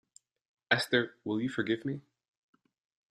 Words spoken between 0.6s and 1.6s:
Esther, will you